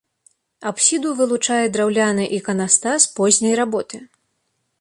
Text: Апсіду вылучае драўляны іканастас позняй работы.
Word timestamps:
Апсіду 0.69 1.11
вылучае 1.19 1.59
драўляны 1.75 2.25
іканастас 2.39 3.01
позняй 3.19 3.55
работы. 3.61 3.97